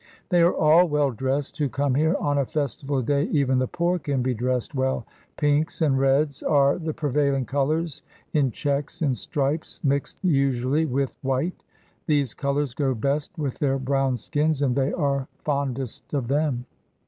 They 0.29 0.41
are 0.41 0.51
all 0.55 0.87
well 0.87 1.11
dressed 1.11 1.59
who 1.59 1.69
come 1.69 1.93
here; 1.93 2.15
on 2.19 2.39
a 2.39 2.45
festival 2.47 3.03
day 3.03 3.25
even 3.25 3.59
the 3.59 3.67
poor 3.67 3.99
can 3.99 4.23
be 4.23 4.33
dressed 4.33 4.73
well. 4.73 5.05
Pinks 5.37 5.79
and 5.79 5.95
reds 5.99 6.41
are 6.41 6.79
the 6.79 6.91
prevailing 6.91 7.45
colours, 7.45 8.01
in 8.33 8.49
checks, 8.49 9.03
in 9.03 9.13
stripes, 9.13 9.79
mixed 9.83 10.17
usually 10.23 10.85
with 10.85 11.15
white. 11.21 11.63
These 12.07 12.33
colours 12.33 12.73
go 12.73 12.95
best 12.95 13.37
with 13.37 13.59
their 13.59 13.77
brown 13.77 14.17
skins, 14.17 14.63
and 14.63 14.75
they 14.75 14.91
are 14.91 15.27
fondest 15.43 16.15
of 16.15 16.27
them. 16.29 16.65